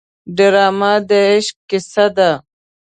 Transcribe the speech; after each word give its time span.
ډرامه 0.37 0.93
د 1.09 1.11
عشق 1.31 1.55
کیسه 1.69 2.05
ده 2.17 2.31